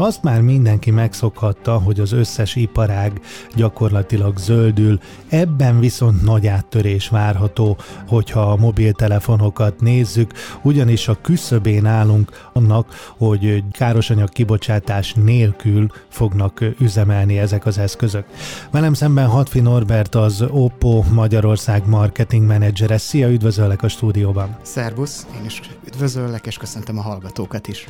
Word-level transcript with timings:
Azt 0.00 0.22
már 0.22 0.40
mindenki 0.40 0.90
megszokhatta, 0.90 1.78
hogy 1.78 2.00
az 2.00 2.12
összes 2.12 2.56
iparág 2.56 3.20
gyakorlatilag 3.54 4.38
zöldül, 4.38 5.00
ebben 5.28 5.80
viszont 5.80 6.22
nagy 6.22 6.46
áttörés 6.46 7.08
várható, 7.08 7.76
hogyha 8.08 8.40
a 8.40 8.56
mobiltelefonokat 8.56 9.80
nézzük, 9.80 10.32
ugyanis 10.62 11.08
a 11.08 11.20
küszöbén 11.20 11.86
állunk 11.86 12.48
annak, 12.52 13.12
hogy 13.18 13.64
károsanyag 13.70 14.28
kibocsátás 14.28 15.14
nélkül 15.14 15.86
fognak 16.08 16.64
üzemelni 16.78 17.38
ezek 17.38 17.66
az 17.66 17.78
eszközök. 17.78 18.24
Velem 18.70 18.94
szemben 18.94 19.26
Hatfi 19.26 19.60
Norbert 19.60 20.14
az 20.14 20.44
Oppo 20.50 21.04
Magyarország 21.12 21.88
marketing 21.88 22.46
menedzsere. 22.46 22.98
Szia, 22.98 23.30
üdvözöllek 23.30 23.82
a 23.82 23.88
stúdióban! 23.88 24.56
Szervusz, 24.62 25.26
én 25.38 25.44
is 25.44 25.60
üdvözöllek, 25.86 26.46
és 26.46 26.56
köszöntöm 26.56 26.98
a 26.98 27.02
hallgatókat 27.02 27.68
is. 27.68 27.86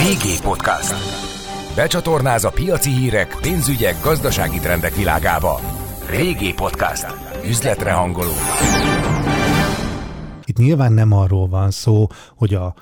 VG 0.00 0.42
Podcast. 0.42 0.94
Becsatornáz 1.74 2.44
a 2.44 2.50
piaci 2.50 2.90
hírek, 2.90 3.36
pénzügyek, 3.40 4.02
gazdasági 4.02 4.58
trendek 4.58 4.94
világába. 4.94 5.60
VG 6.10 6.54
Podcast. 6.54 7.06
Üzletre 7.46 7.92
hangoló. 7.92 8.32
Itt 10.44 10.56
nyilván 10.56 10.92
nem 10.92 11.12
arról 11.12 11.48
van 11.48 11.70
szó, 11.70 12.06
hogy 12.36 12.54
a 12.54 12.74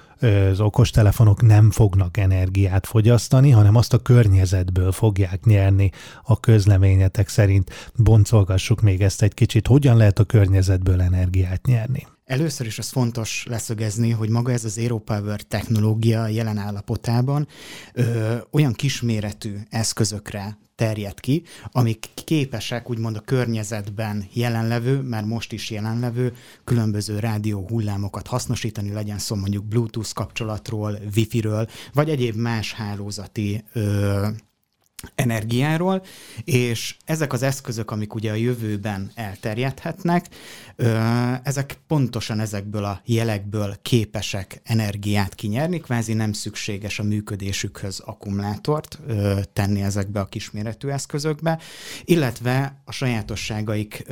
az 0.50 0.60
okostelefonok 0.60 1.42
nem 1.42 1.70
fognak 1.70 2.16
energiát 2.16 2.86
fogyasztani, 2.86 3.50
hanem 3.50 3.76
azt 3.76 3.92
a 3.92 3.98
környezetből 3.98 4.92
fogják 4.92 5.44
nyerni 5.44 5.90
a 6.22 6.40
közleményetek 6.40 7.28
szerint. 7.28 7.90
Boncolgassuk 7.96 8.80
még 8.80 9.02
ezt 9.02 9.22
egy 9.22 9.34
kicsit. 9.34 9.66
Hogyan 9.66 9.96
lehet 9.96 10.18
a 10.18 10.24
környezetből 10.24 11.00
energiát 11.00 11.66
nyerni? 11.66 12.06
Először 12.28 12.66
is 12.66 12.78
az 12.78 12.88
fontos 12.88 13.46
leszögezni, 13.48 14.10
hogy 14.10 14.28
maga 14.28 14.52
ez 14.52 14.64
az 14.64 14.72
Zero 14.72 14.98
Power 14.98 15.40
technológia 15.40 16.26
jelen 16.26 16.58
állapotában 16.58 17.48
ö, 17.92 18.36
olyan 18.50 18.72
kisméretű 18.72 19.56
eszközökre 19.70 20.58
terjed 20.74 21.20
ki, 21.20 21.42
amik 21.64 22.08
képesek 22.24 22.90
úgymond 22.90 23.16
a 23.16 23.20
környezetben 23.20 24.28
jelenlevő, 24.32 25.00
már 25.00 25.24
most 25.24 25.52
is 25.52 25.70
jelenlevő 25.70 26.32
különböző 26.64 27.18
rádió 27.18 27.66
hullámokat 27.68 28.26
hasznosítani, 28.26 28.92
legyen 28.92 29.18
szó 29.18 29.34
mondjuk 29.34 29.64
Bluetooth 29.64 30.12
kapcsolatról, 30.12 30.98
Wi-Fi-ről, 31.16 31.68
vagy 31.92 32.10
egyéb 32.10 32.36
más 32.36 32.72
hálózati 32.72 33.64
ö, 33.72 34.26
energiáról, 35.14 36.02
és 36.44 36.96
ezek 37.04 37.32
az 37.32 37.42
eszközök, 37.42 37.90
amik 37.90 38.14
ugye 38.14 38.30
a 38.30 38.34
jövőben 38.34 39.10
elterjedhetnek, 39.14 40.26
ezek 41.42 41.78
pontosan 41.86 42.40
ezekből 42.40 42.84
a 42.84 43.00
jelekből 43.04 43.76
képesek 43.82 44.60
energiát 44.64 45.34
kinyerni, 45.34 45.80
kvázi 45.80 46.12
nem 46.12 46.32
szükséges 46.32 46.98
a 46.98 47.02
működésükhöz 47.02 48.00
akkumulátort 48.00 48.98
tenni 49.52 49.82
ezekbe 49.82 50.20
a 50.20 50.26
kisméretű 50.26 50.88
eszközökbe, 50.88 51.58
illetve 52.04 52.82
a 52.84 52.92
sajátosságaik 52.92 54.04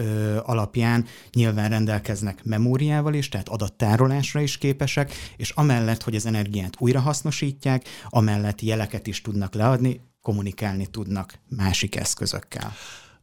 alapján 0.43 1.05
nyilván 1.33 1.69
rendelkeznek 1.69 2.45
memóriával 2.45 3.15
is, 3.15 3.29
tehát 3.29 3.49
adattárolásra 3.49 4.41
is 4.41 4.59
képesek, 4.59 5.13
és 5.37 5.51
amellett, 5.51 6.03
hogy 6.03 6.15
az 6.15 6.27
energiát 6.27 6.75
újrahasznosítják, 6.79 7.85
amellett 8.09 8.61
jeleket 8.61 9.07
is 9.07 9.21
tudnak 9.21 9.55
leadni, 9.55 10.01
kommunikálni 10.27 10.87
tudnak 10.87 11.39
másik 11.49 11.97
eszközökkel. 11.97 12.73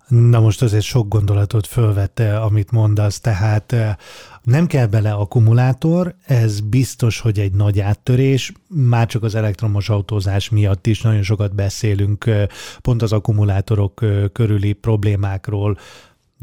Na 0.08 0.40
most 0.40 0.62
azért 0.62 0.84
sok 0.84 1.08
gondolatot 1.08 1.68
fölvette, 1.68 2.40
amit 2.40 2.72
mondasz, 2.72 3.20
tehát 3.20 3.72
eh, 3.72 3.96
nem 4.44 4.68
kell 4.68 4.86
bele 4.86 5.14
akkumulátor, 5.14 6.16
ez 6.26 6.60
biztos, 6.60 7.20
hogy 7.20 7.40
egy 7.40 7.52
nagy 7.52 7.80
áttörés, 7.80 8.52
már 8.68 9.08
csak 9.08 9.24
az 9.24 9.36
elektromos 9.36 9.90
autózás 9.90 10.50
miatt 10.50 10.88
is 10.88 11.02
nagyon 11.02 11.24
sokat 11.24 11.56
beszélünk 11.56 12.26
eh, 12.26 12.48
pont 12.82 13.02
az 13.02 13.12
akkumulátorok 13.12 14.02
eh, 14.02 14.24
körüli 14.34 14.74
problémákról, 14.74 15.78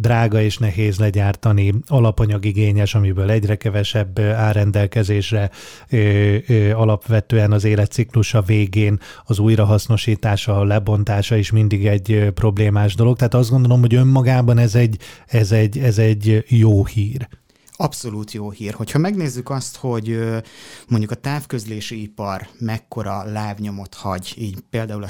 drága 0.01 0.41
és 0.41 0.59
nehéz 0.59 0.99
legyártani, 0.99 1.75
alapanyagigényes, 1.87 2.95
amiből 2.95 3.31
egyre 3.31 3.57
kevesebb 3.57 4.19
áll 4.19 4.53
rendelkezésre, 4.53 5.51
alapvetően 6.75 7.53
az 7.53 7.65
életciklusa 7.65 8.43
végén 8.43 9.01
az 9.25 9.39
újrahasznosítása, 9.39 10.59
a 10.59 10.65
lebontása 10.65 11.37
is 11.37 11.51
mindig 11.51 11.87
egy 11.87 12.31
problémás 12.35 12.95
dolog. 12.95 13.17
Tehát 13.17 13.35
azt 13.35 13.51
gondolom, 13.51 13.81
hogy 13.81 13.95
önmagában 13.95 14.59
ez 14.59 14.75
egy, 14.75 14.97
ez 15.27 15.53
egy, 15.53 15.79
ez 15.79 15.99
egy 15.99 16.45
jó 16.49 16.87
hír. 16.87 17.29
Abszolút 17.81 18.33
jó 18.33 18.51
hír. 18.51 18.75
Hogyha 18.75 18.99
megnézzük 18.99 19.51
azt, 19.51 19.77
hogy 19.77 20.19
mondjuk 20.89 21.11
a 21.11 21.15
távközlési 21.15 22.03
ipar 22.03 22.49
mekkora 22.59 23.25
lábnyomot 23.25 23.95
hagy, 23.95 24.35
így 24.37 24.61
például 24.71 25.05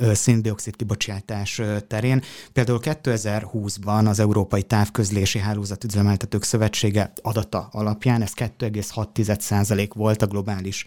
a 0.00 0.14
széndiokszid 0.14 0.76
kibocsátás 0.76 1.60
terén, 1.88 2.22
például 2.52 2.80
2020-ban 2.82 4.08
az 4.08 4.18
Európai 4.18 4.62
Távközlési 4.62 5.38
Hálózat 5.38 5.84
Üzemeltetők 5.84 6.42
Szövetsége 6.42 7.12
adata 7.22 7.68
alapján 7.72 8.22
ez 8.22 8.32
2,6% 8.36 9.90
volt 9.94 10.22
a 10.22 10.26
globális 10.26 10.86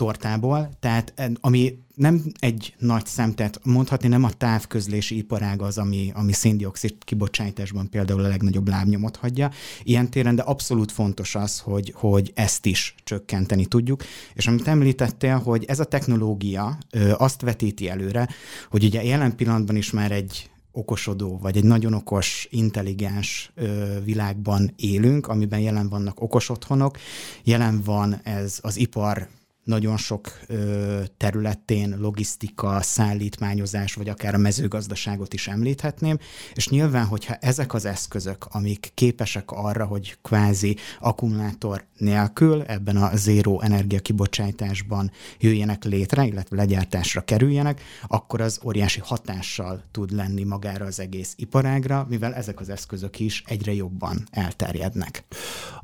tortából, 0.00 0.70
tehát 0.78 1.14
ami 1.40 1.78
nem 1.94 2.22
egy 2.38 2.74
nagy 2.78 3.06
szem, 3.06 3.34
tehát 3.34 3.60
mondhatni 3.64 4.08
nem 4.08 4.24
a 4.24 4.30
távközlési 4.30 5.16
iparág 5.16 5.62
az, 5.62 5.78
ami, 5.78 6.12
ami 6.14 6.32
széndiokszid 6.32 6.94
kibocsátásban 7.04 7.90
például 7.90 8.24
a 8.24 8.28
legnagyobb 8.28 8.68
lábnyomot 8.68 9.16
hagyja 9.16 9.50
ilyen 9.82 10.10
téren, 10.10 10.34
de 10.34 10.42
abszolút 10.42 10.92
fontos 10.92 11.34
az, 11.34 11.58
hogy, 11.58 11.92
hogy 11.96 12.32
ezt 12.34 12.66
is 12.66 12.94
csökkenteni 13.04 13.66
tudjuk. 13.66 14.02
És 14.34 14.46
amit 14.46 14.68
említettél, 14.68 15.38
hogy 15.38 15.64
ez 15.64 15.80
a 15.80 15.84
technológia 15.84 16.78
ö, 16.90 17.12
azt 17.16 17.40
vetíti 17.40 17.88
előre, 17.88 18.28
hogy 18.70 18.84
ugye 18.84 19.02
jelen 19.02 19.36
pillanatban 19.36 19.76
is 19.76 19.90
már 19.90 20.12
egy 20.12 20.50
okosodó, 20.72 21.38
vagy 21.42 21.56
egy 21.56 21.64
nagyon 21.64 21.94
okos, 21.94 22.48
intelligens 22.50 23.50
ö, 23.54 23.94
világban 24.04 24.72
élünk, 24.76 25.26
amiben 25.26 25.60
jelen 25.60 25.88
vannak 25.88 26.20
okos 26.20 26.48
otthonok, 26.48 26.98
jelen 27.44 27.80
van 27.84 28.20
ez 28.22 28.58
az 28.62 28.76
ipar 28.76 29.28
nagyon 29.64 29.96
sok 29.96 30.38
ö, 30.46 31.02
területén 31.16 31.96
logisztika, 31.98 32.82
szállítmányozás, 32.82 33.94
vagy 33.94 34.08
akár 34.08 34.34
a 34.34 34.38
mezőgazdaságot 34.38 35.34
is 35.34 35.48
említhetném, 35.48 36.18
és 36.54 36.68
nyilván, 36.68 37.06
hogyha 37.06 37.34
ezek 37.34 37.74
az 37.74 37.84
eszközök, 37.84 38.46
amik 38.50 38.90
képesek 38.94 39.50
arra, 39.50 39.84
hogy 39.84 40.16
kvázi 40.22 40.76
akkumulátor 41.00 41.84
nélkül 41.96 42.62
ebben 42.62 42.96
a 42.96 43.16
zéró 43.16 43.60
energiakibocsátásban 43.60 45.10
jöjjenek 45.38 45.84
létre, 45.84 46.24
illetve 46.24 46.56
legyártásra 46.56 47.20
kerüljenek, 47.20 47.82
akkor 48.06 48.40
az 48.40 48.60
óriási 48.64 49.00
hatással 49.00 49.82
tud 49.90 50.12
lenni 50.12 50.44
magára 50.44 50.84
az 50.84 51.00
egész 51.00 51.34
iparágra, 51.36 52.06
mivel 52.08 52.34
ezek 52.34 52.60
az 52.60 52.68
eszközök 52.68 53.20
is 53.20 53.42
egyre 53.46 53.74
jobban 53.74 54.28
elterjednek. 54.30 55.24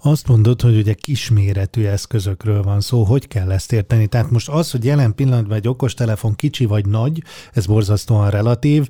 Azt 0.02 0.28
mondod, 0.28 0.60
hogy 0.60 0.76
ugye 0.76 0.94
kisméretű 0.94 1.84
eszközökről 1.84 2.62
van 2.62 2.80
szó, 2.80 3.04
hogy 3.04 3.28
kell 3.28 3.52
ezt 3.52 3.65
érteni? 3.72 4.06
Tehát 4.06 4.30
most 4.30 4.48
az, 4.48 4.70
hogy 4.70 4.84
jelen 4.84 5.14
pillanatban 5.14 5.56
egy 5.56 5.68
okostelefon 5.68 6.34
kicsi 6.34 6.64
vagy 6.64 6.86
nagy, 6.86 7.22
ez 7.52 7.66
borzasztóan 7.66 8.30
relatív, 8.30 8.88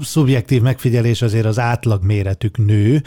szubjektív 0.00 0.62
megfigyelés 0.62 1.22
azért 1.22 1.46
az 1.46 1.58
átlag 1.58 2.04
méretük 2.04 2.58
nő, 2.58 3.02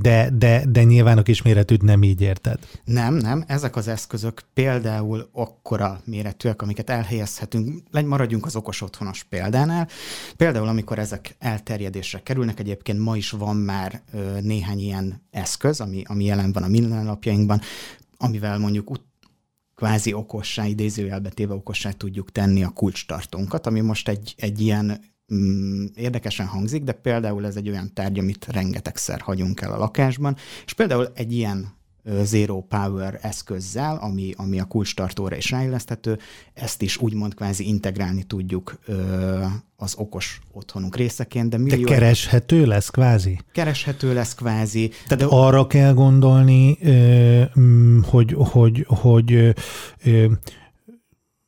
de, 0.00 0.30
de, 0.32 0.64
de 0.68 0.82
nyilván 0.82 1.18
a 1.18 1.22
kisméretűt 1.22 1.82
nem 1.82 2.02
így 2.02 2.20
érted. 2.20 2.58
Nem, 2.84 3.14
nem. 3.14 3.44
Ezek 3.46 3.76
az 3.76 3.88
eszközök 3.88 4.42
például 4.54 5.28
akkora 5.32 6.00
méretűek, 6.04 6.62
amiket 6.62 6.90
elhelyezhetünk, 6.90 7.82
maradjunk 8.06 8.46
az 8.46 8.56
okos 8.56 8.80
otthonos 8.82 9.24
példánál. 9.24 9.88
Például, 10.36 10.68
amikor 10.68 10.98
ezek 10.98 11.36
elterjedésre 11.38 12.22
kerülnek, 12.22 12.60
egyébként 12.60 12.98
ma 12.98 13.16
is 13.16 13.30
van 13.30 13.56
már 13.56 14.02
néhány 14.40 14.78
ilyen 14.78 15.22
eszköz, 15.30 15.80
ami, 15.80 16.02
ami 16.06 16.24
jelen 16.24 16.52
van 16.52 16.62
a 16.62 16.68
mindennapjainkban, 16.68 17.60
amivel 18.16 18.58
mondjuk 18.58 18.90
kvázi 19.78 20.12
okossá, 20.12 20.66
idézőjelbe 20.66 21.28
téve 21.28 21.54
okossá 21.54 21.90
tudjuk 21.90 22.32
tenni 22.32 22.62
a 22.62 22.68
kulcstartónkat, 22.68 23.66
ami 23.66 23.80
most 23.80 24.08
egy, 24.08 24.34
egy 24.36 24.60
ilyen 24.60 25.00
mm, 25.34 25.84
érdekesen 25.94 26.46
hangzik, 26.46 26.82
de 26.82 26.92
például 26.92 27.46
ez 27.46 27.56
egy 27.56 27.68
olyan 27.68 27.94
tárgy, 27.94 28.18
amit 28.18 28.46
rengetegszer 28.46 29.20
hagyunk 29.20 29.60
el 29.60 29.72
a 29.72 29.78
lakásban, 29.78 30.36
és 30.64 30.72
például 30.72 31.12
egy 31.14 31.32
ilyen 31.32 31.77
Zero 32.22 32.60
Power 32.60 33.18
eszközzel, 33.22 33.96
ami, 34.00 34.32
ami 34.36 34.60
a 34.60 34.64
kulcstartóra 34.64 35.36
is 35.36 35.50
ráilleszthető, 35.50 36.18
ezt 36.54 36.82
is 36.82 36.96
úgymond 36.96 37.34
kvázi 37.34 37.68
integrálni 37.68 38.22
tudjuk 38.22 38.78
az 39.76 39.94
okos 39.96 40.40
otthonunk 40.52 40.96
részeként. 40.96 41.48
De, 41.48 41.58
millió... 41.58 41.84
de 41.84 41.92
kereshető 41.92 42.66
lesz 42.66 42.88
kvázi? 42.88 43.38
Kereshető 43.52 44.14
lesz 44.14 44.34
kvázi. 44.34 44.90
Tehát 45.08 45.28
de... 45.28 45.36
arra 45.36 45.66
kell 45.66 45.92
gondolni, 45.92 46.78
hogy, 48.10 48.34
hogy, 48.36 48.84
hogy 48.88 49.54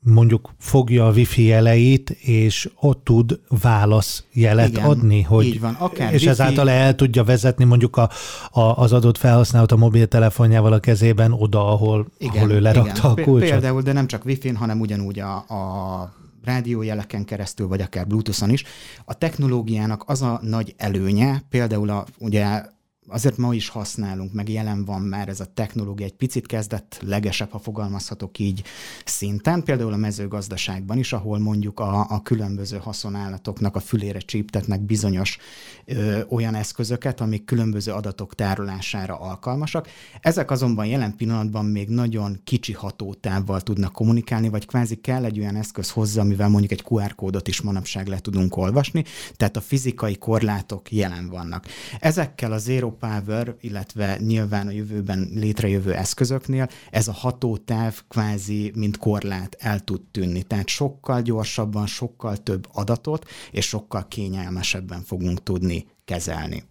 mondjuk 0.03 0.51
fogja 0.59 1.07
a 1.07 1.11
wifi 1.11 1.43
jeleit, 1.43 2.11
és 2.11 2.71
ott 2.81 3.05
tud 3.05 3.41
válasz 3.49 4.25
jelet 4.33 4.69
Igen, 4.69 4.85
adni, 4.85 5.23
hogy, 5.23 5.47
így 5.47 5.61
van. 5.61 5.75
Akár 5.75 6.09
és 6.09 6.15
wifi... 6.15 6.29
ezáltal 6.29 6.71
el 6.71 6.95
tudja 6.95 7.25
vezetni 7.25 7.65
mondjuk 7.65 7.97
a, 7.97 8.11
a, 8.51 8.61
az 8.61 8.93
adott 8.93 9.19
felhasználót 9.19 9.73
a 9.73 9.77
mobiltelefonjával 9.77 10.73
a 10.73 10.81
kezében 10.81 11.33
oda, 11.33 11.73
ahol, 11.73 12.07
igen, 12.19 12.37
ahol 12.37 12.51
ő 12.51 12.61
lerakta 12.61 12.91
igen. 12.91 13.25
a 13.25 13.31
kulcsot. 13.31 13.51
Például, 13.51 13.83
de 13.83 13.93
nem 13.93 14.07
csak 14.07 14.25
wifi-n, 14.25 14.57
hanem 14.57 14.81
ugyanúgy 14.81 15.19
a, 15.19 15.35
a 15.35 16.13
rádiójeleken 16.45 17.25
keresztül, 17.25 17.69
vagy 17.69 17.81
akár 17.81 18.07
Bluetooth-on 18.07 18.51
is. 18.51 18.65
A 19.05 19.15
technológiának 19.15 20.05
az 20.07 20.23
a 20.23 20.41
nagy 20.43 20.75
előnye, 20.77 21.43
például 21.49 21.91
a, 21.91 22.05
ugye 22.19 22.63
azért 23.09 23.37
ma 23.37 23.55
is 23.55 23.69
használunk, 23.69 24.33
meg 24.33 24.49
jelen 24.49 24.85
van 24.85 25.01
már 25.01 25.29
ez 25.29 25.41
a 25.41 25.45
technológia, 25.55 26.07
egy 26.07 26.15
picit 26.15 26.47
kezdett 26.47 27.01
legesebb, 27.07 27.51
ha 27.51 27.59
fogalmazhatok 27.59 28.39
így 28.39 28.63
szinten, 29.05 29.63
például 29.63 29.93
a 29.93 29.97
mezőgazdaságban 29.97 30.99
is, 30.99 31.13
ahol 31.13 31.39
mondjuk 31.39 31.81
a, 31.81 32.07
a 32.11 32.23
különböző 32.23 32.77
haszonállatoknak 32.77 33.77
a 33.77 33.81
fülére 33.81 34.19
csíptetnek 34.19 34.81
bizonyos 34.81 35.39
ö, 35.85 36.21
olyan 36.29 36.55
eszközöket, 36.55 37.21
amik 37.21 37.45
különböző 37.45 37.93
adatok 37.93 38.35
tárolására 38.35 39.21
alkalmasak. 39.21 39.89
Ezek 40.21 40.51
azonban 40.51 40.87
jelen 40.87 41.17
pillanatban 41.17 41.65
még 41.65 41.89
nagyon 41.89 42.41
kicsi 42.45 42.73
hatótávval 42.73 43.61
tudnak 43.61 43.93
kommunikálni, 43.93 44.49
vagy 44.49 44.67
kvázi 44.67 44.97
kell 44.97 45.25
egy 45.25 45.39
olyan 45.39 45.57
eszköz 45.57 45.91
hozzá, 45.91 46.21
amivel 46.21 46.49
mondjuk 46.49 46.73
egy 46.73 46.85
QR 46.89 47.15
kódot 47.15 47.49
is 47.49 47.61
manapság 47.61 48.07
le 48.07 48.19
tudunk 48.19 48.57
olvasni, 48.57 49.05
tehát 49.37 49.57
a 49.57 49.61
fizikai 49.61 50.17
korlátok 50.17 50.93
jelen 50.93 51.29
vannak. 51.29 51.67
Ezekkel 52.01 52.53
a 52.53 52.59
Zero 52.59 52.91
Power, 53.01 53.55
illetve 53.61 54.19
nyilván 54.19 54.67
a 54.67 54.71
jövőben 54.71 55.31
létrejövő 55.35 55.95
eszközöknél 55.95 56.69
ez 56.91 57.09
a 57.09 57.13
hatótáv 57.13 58.03
kvázi, 58.09 58.73
mint 58.75 58.97
korlát 58.97 59.57
el 59.59 59.81
tud 59.81 60.01
tűnni. 60.11 60.43
Tehát 60.43 60.69
sokkal 60.69 61.23
gyorsabban, 61.23 61.87
sokkal 61.87 62.37
több 62.37 62.69
adatot, 62.73 63.29
és 63.51 63.67
sokkal 63.67 64.09
kényelmesebben 64.09 65.03
fogunk 65.03 65.43
tudni 65.43 65.87
kezelni. 66.11 66.63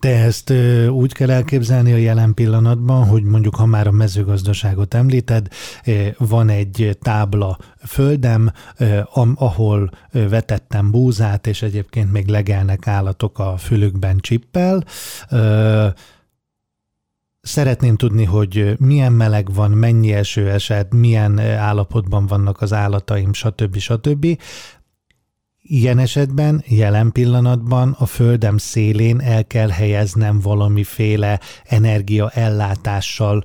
De 0.00 0.08
ezt 0.08 0.52
úgy 0.90 1.12
kell 1.12 1.30
elképzelni 1.30 1.92
a 1.92 1.96
jelen 1.96 2.34
pillanatban, 2.34 3.06
hogy 3.06 3.22
mondjuk 3.22 3.54
ha 3.54 3.66
már 3.66 3.86
a 3.86 3.90
mezőgazdaságot 3.90 4.94
említed, 4.94 5.48
van 6.18 6.48
egy 6.48 6.98
tábla 7.02 7.58
földem, 7.86 8.52
ahol 9.34 9.90
vetettem 10.12 10.90
búzát, 10.90 11.46
és 11.46 11.62
egyébként 11.62 12.12
még 12.12 12.26
legelnek 12.26 12.86
állatok 12.86 13.38
a 13.38 13.56
fülükben 13.56 14.18
csippel, 14.18 14.84
Szeretném 17.40 17.96
tudni, 17.96 18.24
hogy 18.24 18.74
milyen 18.78 19.12
meleg 19.12 19.54
van, 19.54 19.70
mennyi 19.70 20.12
eső 20.12 20.50
esett, 20.50 20.92
milyen 20.92 21.38
állapotban 21.38 22.26
vannak 22.26 22.60
az 22.60 22.72
állataim, 22.72 23.32
stb. 23.32 23.78
stb. 23.78 24.26
Ilyen 25.70 25.98
esetben, 25.98 26.62
jelen 26.66 27.12
pillanatban 27.12 27.96
a 27.98 28.06
földem 28.06 28.56
szélén 28.56 29.20
el 29.20 29.46
kell 29.46 29.68
helyeznem 29.68 30.40
valamiféle 30.40 31.40
energiaellátással 31.64 33.44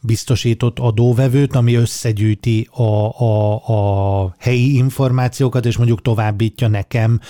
biztosított 0.00 0.78
adóvevőt, 0.78 1.54
ami 1.54 1.74
összegyűjti 1.74 2.68
a, 2.70 2.82
a, 3.22 3.54
a 3.66 4.34
helyi 4.38 4.76
információkat, 4.76 5.66
és 5.66 5.76
mondjuk 5.76 6.02
továbbítja 6.02 6.68
nekem 6.68 7.20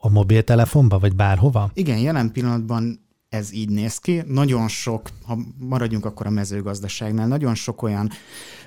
a 0.00 0.08
mobiltelefonba, 0.08 0.98
vagy 0.98 1.16
bárhova? 1.16 1.70
Igen, 1.74 1.98
jelen 1.98 2.32
pillanatban 2.32 3.06
ez 3.28 3.52
így 3.52 3.68
néz 3.68 3.98
ki. 3.98 4.22
Nagyon 4.26 4.68
sok, 4.68 5.08
ha 5.24 5.38
maradjunk 5.58 6.04
akkor 6.04 6.26
a 6.26 6.30
mezőgazdaságnál, 6.30 7.26
nagyon 7.26 7.54
sok 7.54 7.82
olyan 7.82 8.10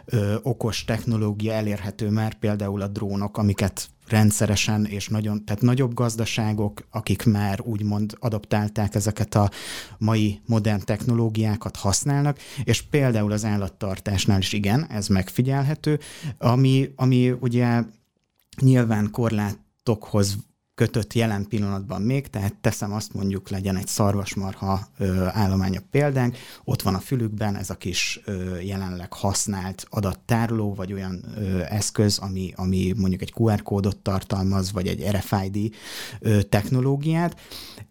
ö, 0.05 0.35
okos 0.41 0.83
technológia 0.83 1.53
elérhető 1.53 2.09
már, 2.09 2.33
például 2.33 2.81
a 2.81 2.87
drónok, 2.87 3.37
amiket 3.37 3.89
rendszeresen 4.07 4.85
és 4.85 5.07
nagyon, 5.07 5.45
tehát 5.45 5.61
nagyobb 5.61 5.93
gazdaságok, 5.93 6.87
akik 6.91 7.25
már 7.25 7.61
úgymond 7.61 8.15
adaptálták 8.19 8.95
ezeket 8.95 9.35
a 9.35 9.49
mai 9.97 10.41
modern 10.45 10.81
technológiákat 10.85 11.75
használnak, 11.75 12.39
és 12.63 12.81
például 12.81 13.31
az 13.31 13.45
állattartásnál 13.45 14.39
is 14.39 14.53
igen, 14.53 14.87
ez 14.89 15.07
megfigyelhető, 15.07 15.99
ami, 16.37 16.89
ami 16.95 17.31
ugye 17.31 17.83
nyilván 18.61 19.11
korlátokhoz 19.11 20.37
kötött 20.75 21.13
jelen 21.13 21.47
pillanatban 21.47 22.01
még, 22.01 22.27
tehát 22.27 22.55
teszem 22.55 22.93
azt 22.93 23.13
mondjuk 23.13 23.49
legyen 23.49 23.75
egy 23.75 23.87
szarvasmarha 23.87 24.87
ö, 24.97 25.25
állománya 25.31 25.79
példánk, 25.91 26.37
ott 26.63 26.81
van 26.81 26.95
a 26.95 26.99
fülükben 26.99 27.55
ez 27.55 27.69
a 27.69 27.75
kis 27.75 28.21
ö, 28.25 28.59
jelenleg 28.59 29.13
használt 29.13 29.85
adattároló, 29.89 30.73
vagy 30.73 30.93
olyan 30.93 31.23
ö, 31.37 31.61
eszköz, 31.69 32.17
ami, 32.17 32.53
ami 32.55 32.93
mondjuk 32.97 33.21
egy 33.21 33.33
QR 33.35 33.61
kódot 33.61 33.97
tartalmaz, 33.97 34.71
vagy 34.71 34.87
egy 34.87 35.07
RFID 35.09 35.75
ö, 36.19 36.41
technológiát, 36.41 37.39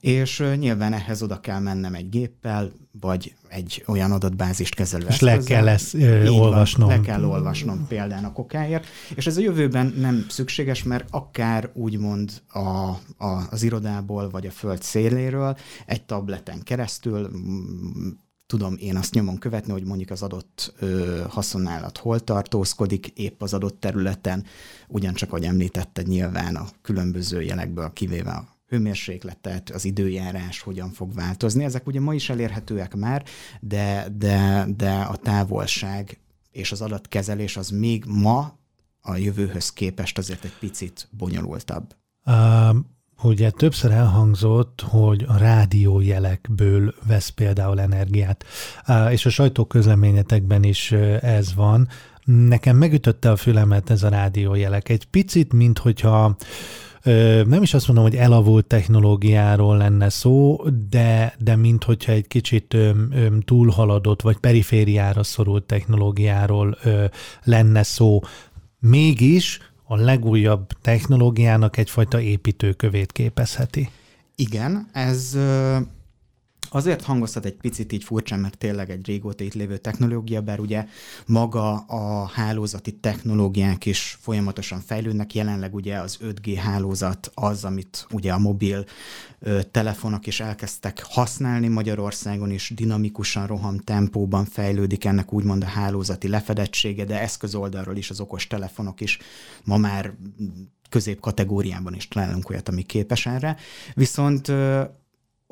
és 0.02 0.44
nyilván 0.58 0.93
ehhez 0.93 1.22
oda 1.22 1.40
kell 1.40 1.58
mennem 1.58 1.94
egy 1.94 2.08
géppel, 2.08 2.72
vagy 3.00 3.34
egy 3.49 3.84
olyan 3.87 4.12
adatbázist 4.12 4.75
kezelő 4.75 5.06
És 5.08 5.20
le 5.20 5.38
kell 5.38 5.69
ezt 5.69 5.94
ö, 5.94 6.28
olvasnom. 6.28 6.88
Van, 6.88 6.99
le 6.99 7.04
kell 7.04 7.25
olvasnom 7.25 7.87
például 7.87 8.25
a 8.25 8.32
kokáért, 8.32 8.87
és 9.14 9.26
ez 9.26 9.37
a 9.37 9.40
jövőben 9.40 9.94
nem 9.96 10.26
szükséges, 10.28 10.82
mert 10.82 11.08
akár 11.10 11.70
úgymond 11.75 12.43
a, 12.49 12.58
a, 12.58 13.49
az 13.50 13.62
irodából, 13.62 14.31
vagy 14.31 14.46
a 14.46 14.50
föld 14.50 14.82
széléről 14.82 15.56
egy 15.87 16.02
tableten 16.02 16.62
keresztül 16.62 17.31
tudom 18.46 18.76
én 18.78 18.96
azt 18.96 19.14
nyomon 19.14 19.38
követni, 19.38 19.72
hogy 19.72 19.84
mondjuk 19.84 20.10
az 20.10 20.22
adott 20.22 20.75
ö, 20.78 21.20
haszonállat 21.28 21.98
hol 21.98 22.20
tartózkodik, 22.20 23.06
épp 23.06 23.43
az 23.43 23.55
adott 23.55 23.81
területen, 23.81 24.44
ugyancsak, 24.88 25.28
ahogy 25.28 25.44
említetted, 25.44 26.06
nyilván 26.06 26.56
a 26.56 26.66
különböző 26.82 27.43
jelekből 27.43 27.93
kivéve 27.93 28.31
a 28.31 28.51
hőmérsékletet, 28.72 29.70
az 29.70 29.84
időjárás 29.84 30.60
hogyan 30.60 30.90
fog 30.90 31.14
változni. 31.14 31.64
Ezek 31.64 31.86
ugye 31.86 32.00
ma 32.00 32.14
is 32.14 32.30
elérhetőek 32.30 32.94
már, 32.94 33.24
de, 33.60 34.06
de, 34.19 34.66
de 34.76 34.92
a 34.92 35.16
távolság 35.16 36.19
és 36.50 36.72
az 36.72 36.80
adatkezelés 36.80 37.56
az 37.56 37.69
még 37.69 38.04
ma 38.06 38.58
a 39.00 39.16
jövőhöz 39.16 39.72
képest 39.72 40.19
azért 40.19 40.44
egy 40.44 40.54
picit 40.60 41.08
bonyolultabb. 41.10 41.96
Um, 42.26 42.86
ugye 43.22 43.50
többször 43.50 43.90
elhangzott, 43.90 44.80
hogy 44.80 45.24
a 45.28 45.36
rádiójelekből 45.36 46.94
vesz 47.06 47.28
például 47.28 47.80
energiát, 47.80 48.44
és 49.10 49.26
a 49.26 49.30
sajtóközleményetekben 49.30 50.62
is 50.62 50.92
ez 51.20 51.54
van. 51.54 51.88
Nekem 52.24 52.76
megütötte 52.76 53.31
a 53.31 53.36
fülemet 53.36 53.91
ez 53.91 54.02
a 54.02 54.08
rádiójelek. 54.08 54.88
Egy 54.88 55.05
picit, 55.05 55.52
mint 55.52 55.79
hogyha 55.79 56.36
nem 57.47 57.63
is 57.63 57.75
azt 57.75 57.87
mondom, 57.87 58.05
hogy 58.05 58.17
elavult 58.17 58.67
technológiáról 58.67 59.77
lenne 59.77 60.09
szó, 60.09 60.61
de, 60.91 61.35
de 61.39 61.56
mint 61.56 61.85
hogyha 61.85 62.13
egy 62.13 62.27
kicsit 62.27 62.77
túlhaladott, 63.44 64.23
vagy 64.23 64.37
perifériára 64.37 65.23
szorult 65.23 65.65
technológiáról 65.65 66.79
lenne 67.44 67.82
szó. 67.82 68.21
Mégis 68.79 69.59
a 69.85 69.97
legújabb 69.97 70.67
technológiának 70.81 71.77
egyfajta 71.77 72.21
építőkövét 72.21 73.13
képezheti. 73.13 73.91
Igen, 74.35 74.89
ez 74.93 75.39
Azért 76.74 77.02
hangoztat 77.02 77.44
egy 77.44 77.55
picit 77.55 77.93
így 77.93 78.05
furcsán, 78.05 78.41
mert 78.41 78.58
tényleg 78.58 78.91
egy 78.91 79.06
régóta 79.06 79.44
itt 79.44 79.55
lévő 79.55 79.76
technológia, 79.76 80.41
bár 80.41 80.60
ugye 80.60 80.86
maga 81.26 81.74
a 81.74 82.26
hálózati 82.26 82.93
technológiák 82.93 83.86
is 83.86 84.19
folyamatosan 84.20 84.81
fejlődnek. 84.81 85.34
Jelenleg 85.34 85.74
ugye 85.74 85.96
az 85.98 86.19
5G 86.22 86.58
hálózat 86.62 87.31
az, 87.34 87.64
amit 87.64 88.06
ugye 88.10 88.32
a 88.32 88.38
mobil 88.38 88.84
ö, 89.38 89.60
telefonok 89.70 90.26
is 90.26 90.41
elkezdtek 90.41 91.02
használni 91.08 91.69
Magyarországon 91.69 92.50
is, 92.50 92.72
dinamikusan, 92.74 93.46
roham 93.46 93.79
tempóban 93.79 94.44
fejlődik 94.44 95.05
ennek 95.05 95.32
úgymond 95.32 95.62
a 95.62 95.67
hálózati 95.67 96.29
lefedettsége, 96.29 97.05
de 97.05 97.20
eszközoldalról 97.20 97.96
is 97.96 98.10
az 98.10 98.20
okos 98.20 98.46
telefonok 98.46 99.00
is 99.00 99.19
ma 99.64 99.76
már 99.76 100.14
középkategóriában 100.88 101.94
is 101.94 102.08
találunk 102.08 102.50
olyat, 102.50 102.69
ami 102.69 102.82
képes 102.82 103.26
erre. 103.26 103.56
Viszont 103.94 104.52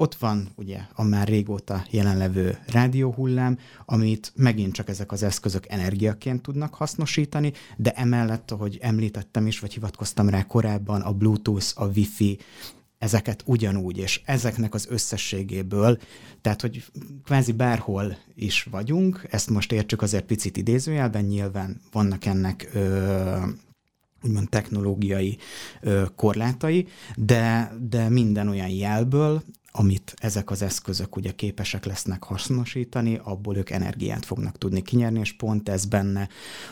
ott 0.01 0.15
van 0.15 0.49
ugye 0.55 0.81
a 0.95 1.03
már 1.03 1.29
régóta 1.29 1.85
jelenlevő 1.91 2.59
rádióhullám, 2.67 3.59
amit 3.85 4.33
megint 4.35 4.73
csak 4.73 4.89
ezek 4.89 5.13
az 5.13 5.23
eszközök 5.23 5.65
energiaként 5.69 6.43
tudnak 6.43 6.75
hasznosítani, 6.75 7.53
de 7.77 7.93
emellett, 7.93 8.51
ahogy 8.51 8.79
említettem 8.81 9.47
is, 9.47 9.61
vagy 9.61 9.73
hivatkoztam 9.73 10.29
rá 10.29 10.43
korábban, 10.47 11.01
a 11.01 11.13
Bluetooth, 11.13 11.67
a 11.75 11.87
Wi-Fi, 11.87 12.39
ezeket 12.99 13.43
ugyanúgy, 13.47 13.99
és 13.99 14.21
ezeknek 14.25 14.75
az 14.75 14.87
összességéből, 14.91 15.99
tehát 16.41 16.61
hogy 16.61 16.85
kvázi 17.25 17.53
bárhol 17.53 18.17
is 18.35 18.63
vagyunk, 18.71 19.27
ezt 19.31 19.51
most 19.51 19.73
értsük 19.73 20.03
azért 20.03 20.25
picit 20.25 20.57
idézőjelben, 20.57 21.25
nyilván 21.25 21.81
vannak 21.93 22.25
ennek 22.25 22.71
ö, 22.73 23.37
úgymond 24.23 24.49
technológiai 24.49 25.39
ö, 25.81 26.05
korlátai, 26.17 26.87
de, 27.17 27.73
de 27.89 28.09
minden 28.09 28.49
olyan 28.49 28.69
jelből, 28.69 29.43
amit 29.73 30.15
ezek 30.19 30.51
az 30.51 30.63
eszközök 30.63 31.17
ugye 31.17 31.33
képesek 31.33 31.85
lesznek 31.85 32.25
hasznosítani, 32.25 33.21
abból 33.23 33.57
ők 33.57 33.71
energiát 33.71 34.25
fognak 34.25 34.59
tudni 34.59 34.83
kinyerni, 34.83 35.19
és 35.19 35.33
pont 35.33 35.69
ez 35.69 35.85
benne 35.85 36.29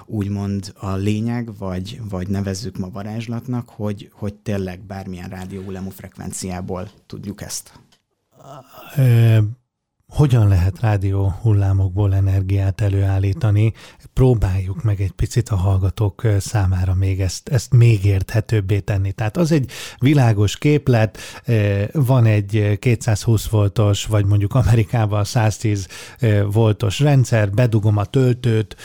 úgymond 0.06 0.72
a 0.76 0.94
lényeg, 0.94 1.56
vagy, 1.58 2.00
vagy 2.08 2.28
nevezzük 2.28 2.78
ma 2.78 2.90
varázslatnak, 2.90 3.68
hogy, 3.68 4.10
hogy 4.12 4.34
tényleg 4.34 4.80
bármilyen 4.80 5.28
rádióhullámú 5.28 5.90
frekvenciából 5.90 6.90
tudjuk 7.06 7.42
ezt. 7.42 7.72
Hogyan 10.12 10.48
lehet 10.48 10.80
rádió 10.80 11.34
hullámokból 11.40 12.14
energiát 12.14 12.80
előállítani? 12.80 13.72
Próbáljuk 14.12 14.82
meg 14.82 15.00
egy 15.00 15.10
picit 15.10 15.48
a 15.48 15.56
hallgatók 15.56 16.22
számára 16.38 16.94
még 16.94 17.20
ezt, 17.20 17.48
ezt 17.48 17.72
még 17.72 18.04
érthetőbbé 18.04 18.78
tenni. 18.78 19.12
Tehát 19.12 19.36
az 19.36 19.52
egy 19.52 19.70
világos 19.98 20.58
képlet, 20.58 21.18
van 21.92 22.26
egy 22.26 22.78
220 22.78 23.48
voltos, 23.48 24.04
vagy 24.04 24.26
mondjuk 24.26 24.54
Amerikában 24.54 25.24
110 25.24 25.86
voltos 26.50 27.00
rendszer, 27.00 27.50
bedugom 27.50 27.96
a 27.96 28.04
töltőt 28.04 28.76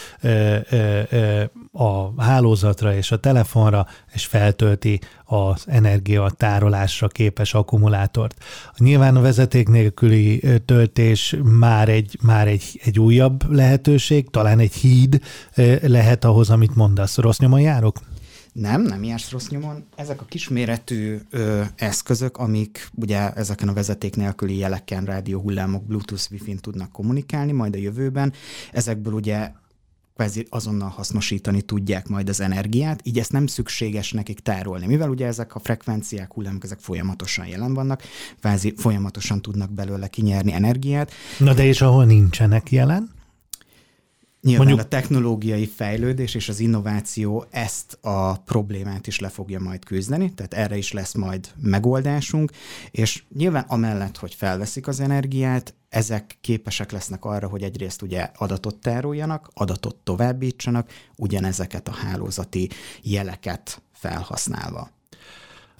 a 1.75 2.21
hálózatra 2.21 2.95
és 2.95 3.11
a 3.11 3.19
telefonra, 3.19 3.87
és 4.13 4.25
feltölti 4.25 4.99
az 5.25 5.63
energiatárolásra 5.67 7.07
képes 7.07 7.53
akkumulátort. 7.53 8.43
Nyilván 8.77 9.15
a 9.15 9.21
vezeték 9.21 9.67
nélküli 9.67 10.43
töltés 10.65 11.35
már 11.43 11.89
egy, 11.89 12.17
már 12.21 12.47
egy, 12.47 12.79
egy 12.83 12.99
újabb 12.99 13.51
lehetőség, 13.51 14.29
talán 14.29 14.59
egy 14.59 14.73
híd 14.73 15.19
lehet 15.81 16.23
ahhoz, 16.23 16.49
amit 16.49 16.75
mondasz. 16.75 17.17
Rossz 17.17 17.39
nyomon 17.39 17.61
járok? 17.61 17.99
Nem, 18.53 18.81
nem 18.81 19.03
jársz 19.03 19.31
rossz 19.31 19.47
nyomon. 19.47 19.85
Ezek 19.95 20.21
a 20.21 20.25
kisméretű 20.25 21.17
ö, 21.29 21.61
eszközök, 21.75 22.37
amik 22.37 22.89
ugye 22.95 23.31
ezeken 23.31 23.67
a 23.67 23.73
vezeték 23.73 24.15
nélküli 24.15 24.57
jeleken, 24.57 25.05
rádió 25.05 25.41
hullámok, 25.41 25.85
Bluetooth, 25.85 26.31
Wi-Fi-n 26.31 26.57
tudnak 26.57 26.91
kommunikálni 26.91 27.51
majd 27.51 27.75
a 27.75 27.77
jövőben, 27.77 28.33
ezekből 28.71 29.13
ugye 29.13 29.51
kvázi 30.15 30.47
azonnal 30.49 30.89
hasznosítani 30.89 31.61
tudják 31.61 32.07
majd 32.07 32.29
az 32.29 32.39
energiát, 32.39 32.99
így 33.03 33.19
ezt 33.19 33.31
nem 33.31 33.47
szükséges 33.47 34.11
nekik 34.11 34.39
tárolni. 34.39 34.85
Mivel 34.85 35.09
ugye 35.09 35.25
ezek 35.25 35.55
a 35.55 35.59
frekvenciák, 35.59 36.33
hullámok, 36.33 36.63
ezek 36.63 36.79
folyamatosan 36.79 37.47
jelen 37.47 37.73
vannak, 37.73 38.01
kvázi 38.39 38.73
folyamatosan 38.77 39.41
tudnak 39.41 39.71
belőle 39.71 40.07
kinyerni 40.07 40.53
energiát. 40.53 41.11
Na 41.39 41.53
de 41.53 41.65
és 41.65 41.81
ahol 41.81 42.05
nincsenek 42.05 42.71
jelen? 42.71 43.21
Nyilván 44.43 44.67
Mondjuk... 44.67 44.85
a 44.85 44.89
technológiai 44.89 45.65
fejlődés 45.65 46.35
és 46.35 46.49
az 46.49 46.59
innováció 46.59 47.45
ezt 47.49 47.97
a 48.01 48.35
problémát 48.35 49.07
is 49.07 49.19
le 49.19 49.29
fogja 49.29 49.59
majd 49.59 49.85
küzdeni, 49.85 50.33
tehát 50.33 50.53
erre 50.53 50.77
is 50.77 50.91
lesz 50.91 51.13
majd 51.13 51.47
megoldásunk, 51.61 52.51
és 52.91 53.23
nyilván 53.35 53.65
amellett, 53.67 54.17
hogy 54.17 54.33
felveszik 54.33 54.87
az 54.87 54.99
energiát, 54.99 55.73
ezek 55.89 56.37
képesek 56.41 56.91
lesznek 56.91 57.25
arra, 57.25 57.47
hogy 57.47 57.63
egyrészt 57.63 58.01
ugye 58.01 58.29
adatot 58.35 58.75
tároljanak, 58.75 59.49
adatot 59.53 59.95
továbbítsanak, 59.95 60.89
ugyanezeket 61.17 61.87
a 61.87 61.93
hálózati 61.93 62.69
jeleket 63.01 63.81
felhasználva. 63.93 64.89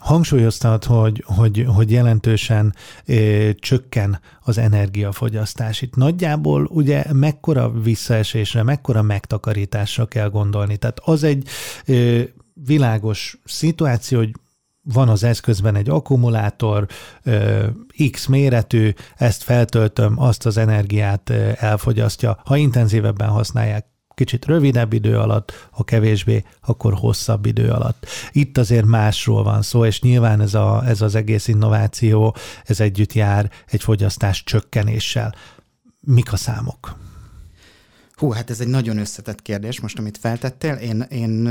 Hangsúlyoztad, 0.04 0.84
hogy, 0.84 1.24
hogy, 1.26 1.66
hogy 1.68 1.92
jelentősen 1.92 2.76
ö, 3.06 3.50
csökken 3.60 4.20
az 4.42 4.58
energiafogyasztás. 4.58 5.82
Itt 5.82 5.96
nagyjából 5.96 6.66
ugye 6.72 7.06
mekkora 7.14 7.72
visszaesésre, 7.72 8.64
mekkora 8.64 9.02
megtakarításra 9.02 10.06
kell 10.06 10.30
gondolni. 10.30 10.78
Tehát 10.78 11.00
az 11.04 11.24
egy 11.24 11.48
ö, 11.86 12.22
világos 12.54 13.38
szituáció, 13.46 14.18
hogy 14.18 14.32
van 14.84 15.10
az 15.10 15.24
eszközben 15.24 15.76
egy 15.76 15.90
akkumulátor, 15.90 16.88
X 18.12 18.26
méretű, 18.26 18.92
ezt 19.16 19.44
feltöltöm, 19.44 20.20
azt 20.20 20.46
az 20.46 20.58
energiát 20.58 21.30
elfogyasztja. 21.56 22.42
Ha 22.46 22.56
intenzívebben 22.56 23.30
használják, 23.30 23.86
kicsit 24.16 24.46
rövidebb 24.46 24.94
idő 24.94 25.18
alatt, 25.18 25.68
ha 25.72 25.84
kevésbé, 25.84 26.44
akkor 26.62 26.94
hosszabb 26.94 27.46
idő 27.46 27.70
alatt. 27.70 28.06
Itt 28.32 28.58
azért 28.58 28.86
másról 28.86 29.44
van 29.44 29.62
szó, 29.62 29.86
és 29.86 30.02
nyilván 30.02 30.42
ez, 30.42 30.54
a, 30.54 30.84
ez 30.86 31.02
az 31.02 31.16
egész 31.16 31.48
innováció, 31.48 32.36
ez 32.66 32.80
együtt 32.80 33.14
jár 33.14 33.52
egy 33.68 33.84
fogyasztás 33.84 34.44
csökkenéssel. 34.44 35.36
Mik 36.00 36.34
a 36.34 36.38
számok? 36.38 36.96
Hú, 38.16 38.30
hát 38.30 38.50
ez 38.50 38.60
egy 38.60 38.68
nagyon 38.68 38.98
összetett 38.98 39.42
kérdés 39.42 39.80
most, 39.80 39.98
amit 39.98 40.18
feltettél. 40.18 40.74
Én, 40.74 41.02
én 41.02 41.48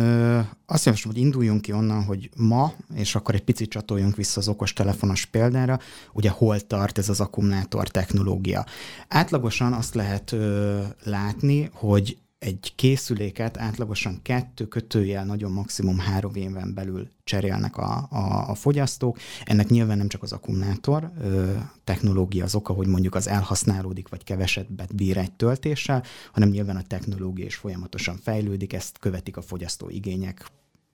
azt 0.66 0.85
javaslom, 0.85 1.12
hogy 1.12 1.23
induljunk 1.23 1.62
ki 1.62 1.73
onnan, 1.73 2.04
hogy 2.04 2.31
ma, 2.37 2.73
és 2.95 3.14
akkor 3.14 3.35
egy 3.35 3.45
picit 3.45 3.71
csatoljunk 3.71 4.16
vissza 4.16 4.40
az 4.40 4.49
okos 4.49 4.73
telefonos 4.73 5.25
példára, 5.25 5.78
ugye 6.12 6.31
hol 6.31 6.61
tart 6.61 6.99
ez 6.99 7.09
az 7.09 7.21
akkumulátor 7.21 7.88
technológia. 7.88 8.66
Átlagosan 9.09 9.73
azt 9.73 9.95
lehet 9.95 10.33
ö, 10.33 10.81
látni, 11.04 11.71
hogy 11.73 12.16
egy 12.42 12.72
készüléket 12.76 13.58
átlagosan 13.58 14.18
kettő 14.22 14.66
kötőjel, 14.66 15.25
nagyon 15.25 15.50
maximum 15.50 15.99
három 15.99 16.34
éven 16.34 16.75
belül 16.75 17.08
cserélnek 17.25 17.76
a, 17.76 18.06
a, 18.11 18.50
a 18.50 18.54
fogyasztók. 18.54 19.18
Ennek 19.44 19.68
nyilván 19.68 19.96
nem 19.96 20.08
csak 20.08 20.22
az 20.22 20.32
akkumulátor 20.32 21.11
ö, 21.22 21.52
technológia 21.84 22.44
az 22.44 22.54
oka, 22.54 22.72
hogy 22.72 22.87
mondjuk 22.87 23.14
az 23.14 23.28
elhasználódik, 23.28 24.08
vagy 24.08 24.25
kevesebbet 24.25 24.94
bír 24.94 25.16
egy 25.16 25.32
töltéssel, 25.32 26.02
hanem 26.32 26.49
nyilván 26.49 26.76
a 26.76 26.82
technológia 26.82 27.44
is 27.44 27.54
folyamatosan 27.54 28.16
fejlődik, 28.16 28.72
ezt 28.72 28.99
követik 28.99 29.37
a 29.37 29.42
fogyasztó 29.42 29.88
igények, 29.88 30.46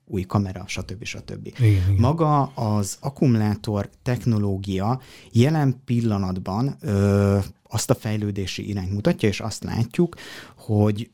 új 0.05 0.21
kamera, 0.21 0.63
stb. 0.67 1.03
stb. 1.03 1.45
Igen. 1.59 1.95
Maga 1.97 2.43
az 2.43 2.97
akkumulátor 2.99 3.89
technológia 4.03 5.01
jelen 5.31 5.81
pillanatban 5.85 6.75
ö, 6.81 7.37
azt 7.69 7.89
a 7.89 7.95
fejlődési 7.95 8.67
irányt 8.67 8.93
mutatja, 8.93 9.29
és 9.29 9.39
azt 9.39 9.63
látjuk, 9.63 10.15
hogy 10.55 11.09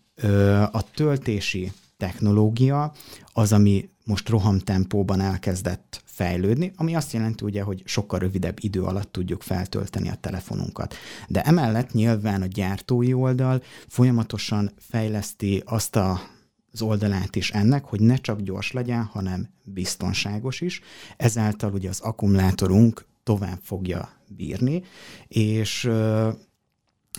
a 0.71 0.91
töltési 0.93 1.71
technológia 1.97 2.93
az, 3.33 3.53
ami 3.53 3.89
most 4.03 4.29
rohamtempóban 4.29 5.21
elkezdett 5.21 6.01
fejlődni, 6.05 6.71
ami 6.75 6.95
azt 6.95 7.13
jelenti 7.13 7.45
ugye, 7.45 7.61
hogy 7.61 7.81
sokkal 7.85 8.19
rövidebb 8.19 8.57
idő 8.59 8.83
alatt 8.83 9.11
tudjuk 9.11 9.41
feltölteni 9.41 10.09
a 10.09 10.15
telefonunkat. 10.15 10.95
De 11.27 11.41
emellett 11.41 11.91
nyilván 11.91 12.41
a 12.41 12.45
gyártói 12.45 13.13
oldal 13.13 13.61
folyamatosan 13.87 14.71
fejleszti 14.77 15.63
azt 15.65 15.95
a 15.95 16.21
az 16.75 16.81
oldalát 16.81 17.35
is 17.35 17.51
ennek, 17.51 17.85
hogy 17.85 18.01
ne 18.01 18.15
csak 18.15 18.41
gyors 18.41 18.71
legyen, 18.71 19.03
hanem 19.03 19.49
biztonságos 19.63 20.61
is. 20.61 20.81
Ezáltal 21.17 21.73
ugye 21.73 21.89
az 21.89 21.99
akkumulátorunk 21.99 23.05
tovább 23.23 23.59
fogja 23.63 24.09
bírni, 24.27 24.83
és 25.27 25.83
uh, 25.83 26.33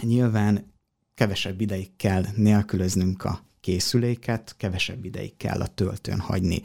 nyilván 0.02 0.72
kevesebb 1.16 1.60
ideig 1.60 1.90
kell 1.96 2.24
nélkülöznünk 2.34 3.24
a 3.24 3.44
készüléket, 3.60 4.54
kevesebb 4.56 5.04
ideig 5.04 5.36
kell 5.36 5.60
a 5.60 5.66
töltőn 5.66 6.20
hagyni. 6.20 6.62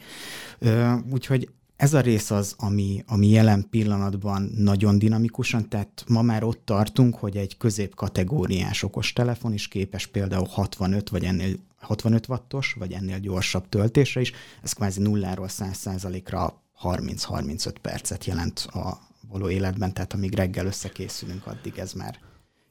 Úgyhogy 1.12 1.48
ez 1.76 1.94
a 1.94 2.00
rész 2.00 2.30
az, 2.30 2.54
ami, 2.58 3.04
ami 3.06 3.28
jelen 3.28 3.66
pillanatban 3.70 4.52
nagyon 4.56 4.98
dinamikusan, 4.98 5.68
tehát 5.68 6.04
ma 6.08 6.22
már 6.22 6.44
ott 6.44 6.62
tartunk, 6.64 7.16
hogy 7.16 7.36
egy 7.36 7.56
középkategóriás 7.56 8.82
okostelefon 8.82 9.52
is 9.52 9.68
képes 9.68 10.06
például 10.06 10.46
65 10.46 11.08
vagy 11.08 11.24
ennél 11.24 11.54
65 11.80 12.28
wattos, 12.28 12.76
vagy 12.78 12.92
ennél 12.92 13.18
gyorsabb 13.18 13.68
töltésre 13.68 14.20
is. 14.20 14.32
Ez 14.62 14.72
kvázi 14.72 15.00
nulláról 15.00 15.48
100%-ra 15.50 16.62
30-35 16.82 17.74
percet 17.80 18.24
jelent 18.24 18.58
a 18.58 18.98
való 19.28 19.50
életben, 19.50 19.92
tehát 19.92 20.12
amíg 20.12 20.34
reggel 20.34 20.66
összekészülünk, 20.66 21.46
addig 21.46 21.78
ez 21.78 21.92
már 21.92 22.18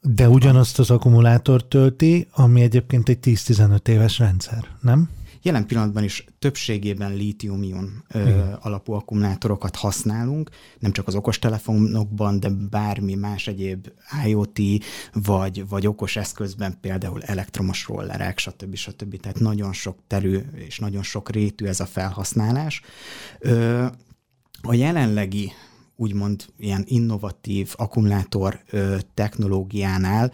de 0.02 0.30
ugyanazt 0.30 0.80
az 0.80 0.90
akkumulátort 0.90 1.66
tölti, 1.66 2.28
ami 2.32 2.62
egyébként 2.62 3.10
egy 3.10 3.20
10-15 3.22 3.88
éves 3.88 4.20
rendszer, 4.20 4.68
nem? 4.82 5.10
Jelen 5.44 5.66
pillanatban 5.66 6.04
is 6.04 6.26
többségében 6.40 7.14
lítium-ion 7.14 8.04
alapú 8.60 8.94
akkumulátorokat 8.94 9.76
használunk, 9.76 10.50
nem 10.80 10.92
csak 10.92 11.08
az 11.08 11.16
okostelefonokban, 11.16 12.40
de 12.40 12.50
bármi 12.70 13.16
más 13.16 13.48
egyéb 13.48 13.88
IoT 14.26 14.60
vagy, 15.14 15.68
vagy 15.68 15.88
okos 15.88 16.16
eszközben, 16.16 16.78
például 16.82 17.24
elektromos 17.24 17.88
rollerek, 17.88 18.40
stb. 18.40 18.76
stb. 18.76 19.20
Tehát 19.20 19.40
nagyon 19.40 19.74
sok 19.74 19.98
terű 20.08 20.40
és 20.56 20.80
nagyon 20.80 21.04
sok 21.04 21.30
rétű 21.30 21.66
ez 21.66 21.80
a 21.80 21.86
felhasználás. 21.86 22.82
Ö, 23.40 23.86
a 24.62 24.74
jelenlegi 24.74 25.52
úgymond 26.02 26.46
ilyen 26.58 26.84
innovatív 26.88 27.74
akkumulátor 27.78 28.60
ö, 28.70 28.98
technológiánál 29.14 30.32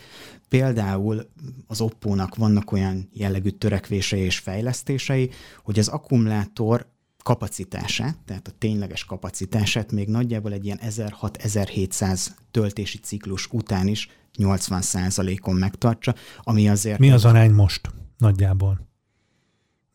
például 0.49 1.29
az 1.67 1.81
Oppo-nak 1.81 2.35
vannak 2.35 2.71
olyan 2.71 3.09
jellegű 3.13 3.49
törekvései 3.49 4.21
és 4.21 4.37
fejlesztései, 4.37 5.29
hogy 5.63 5.79
az 5.79 5.87
akkumulátor 5.87 6.87
kapacitását, 7.23 8.17
tehát 8.25 8.47
a 8.47 8.51
tényleges 8.57 9.05
kapacitását 9.05 9.91
még 9.91 10.07
nagyjából 10.07 10.51
egy 10.53 10.65
ilyen 10.65 10.79
1600-1700 10.83 12.27
töltési 12.51 12.97
ciklus 12.97 13.47
után 13.51 13.87
is 13.87 14.09
80%-on 14.37 15.55
megtartsa, 15.55 16.15
ami 16.43 16.69
azért... 16.69 16.99
Mi 16.99 17.11
az 17.11 17.25
arány 17.25 17.51
most 17.51 17.91
nagyjából? 18.17 18.86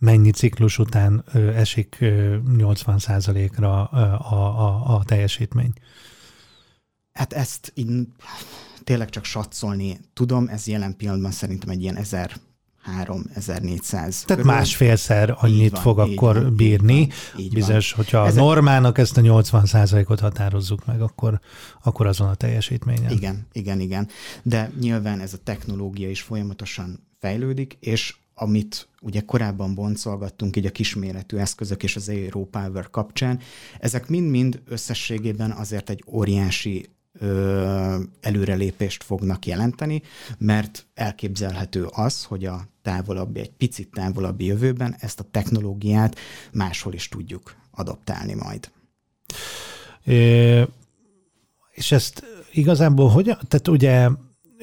Mennyi 0.03 0.31
ciklus 0.31 0.79
után 0.79 1.25
esik 1.55 1.97
ö, 2.01 2.37
80%-ra 2.49 3.91
ö, 3.93 3.97
a, 3.97 4.35
a, 4.35 4.95
a 4.95 5.05
teljesítmény? 5.05 5.73
Hát 7.13 7.33
ezt 7.33 7.73
így 7.75 8.07
tényleg 8.85 9.09
csak 9.09 9.25
satszolni 9.25 10.01
tudom, 10.13 10.49
ez 10.49 10.67
jelen 10.67 10.97
pillanatban 10.97 11.31
szerintem 11.31 11.69
egy 11.69 11.83
ilyen 11.83 11.97
1000 11.97 12.33
3400. 12.83 14.23
Tehát 14.25 14.27
körül. 14.27 14.45
másfélszer 14.45 15.35
annyit 15.39 15.71
van, 15.71 15.81
fog 15.81 15.99
akkor 15.99 16.43
van, 16.43 16.57
bírni. 16.57 16.99
Így 17.01 17.13
van, 17.33 17.41
így 17.41 17.53
Bizonyos, 17.55 17.93
hogyha 17.93 18.19
a 18.19 18.33
normának 18.33 18.99
ezt 18.99 19.17
a 19.17 19.21
80%-ot 19.21 20.21
határozzuk 20.21 20.87
meg, 20.87 21.01
akkor, 21.01 21.41
akkor 21.83 22.07
azon 22.07 22.29
a 22.29 22.35
teljesítményen. 22.35 23.11
Igen, 23.11 23.47
igen, 23.53 23.81
igen. 23.81 24.09
De 24.43 24.71
nyilván 24.81 25.21
ez 25.21 25.35
a 25.35 25.39
technológia 25.45 26.11
is 26.11 26.21
folyamatosan 26.21 27.07
fejlődik, 27.19 27.77
és 27.81 28.15
amit 28.35 28.89
ugye 29.01 29.21
korábban 29.21 29.75
boncolgattunk 29.75 30.57
így 30.57 30.67
a 30.67 30.71
kisméretű 30.71 31.37
eszközök 31.37 31.83
és 31.83 31.97
az 31.97 32.09
Aero 32.09 32.45
Power 32.45 32.91
kapcsán, 32.91 33.41
ezek 33.79 34.09
mind-mind 34.09 34.63
összességében 34.67 35.51
azért 35.51 35.91
egy 35.91 36.05
óriási 36.07 36.89
ö, 37.13 38.01
előrelépést 38.21 39.03
fognak 39.03 39.47
jelenteni, 39.47 40.03
mert 40.39 40.87
elképzelhető 40.95 41.87
az, 41.91 42.25
hogy 42.25 42.45
a 42.45 42.69
távolabbi, 42.83 43.41
egy 43.41 43.53
picit 43.53 43.91
távolabbi 43.91 44.45
jövőben 44.45 44.97
ezt 44.99 45.21
a 45.21 45.27
technológiát 45.31 46.19
máshol 46.53 46.93
is 46.93 47.09
tudjuk 47.09 47.55
adoptálni 47.71 48.35
majd. 48.35 48.71
É, 50.05 50.69
és 51.71 51.93
ezt 51.93 52.25
igazából 52.53 53.09
hogyan, 53.09 53.39
tehát 53.49 53.69
ugye 53.69 54.09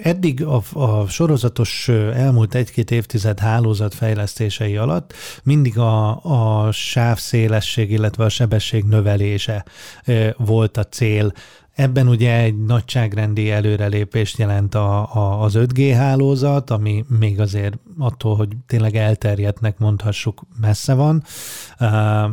eddig 0.03 0.45
a, 0.45 0.61
a 0.73 1.07
sorozatos 1.07 1.87
elmúlt 2.13 2.55
egy-két 2.55 2.91
évtized 2.91 3.39
hálózat 3.39 3.93
fejlesztései 3.93 4.77
alatt 4.77 5.13
mindig 5.43 5.77
a, 5.77 6.23
a 6.65 6.71
sávszélesség, 6.71 7.91
illetve 7.91 8.23
a 8.23 8.29
sebesség 8.29 8.83
növelése 8.83 9.65
volt 10.37 10.77
a 10.77 10.83
cél. 10.83 11.33
Ebben 11.79 12.07
ugye 12.07 12.39
egy 12.39 12.57
nagyságrendi 12.57 13.51
előrelépést 13.51 14.37
jelent 14.37 14.75
a, 14.75 15.15
a, 15.15 15.41
az 15.41 15.53
5G 15.57 15.93
hálózat, 15.97 16.69
ami 16.69 17.05
még 17.19 17.39
azért 17.39 17.77
attól, 17.97 18.35
hogy 18.35 18.47
tényleg 18.67 18.95
elterjedtnek 18.95 19.77
mondhassuk, 19.77 20.41
messze 20.61 20.93
van. 20.93 21.23
Uh, 21.79 21.89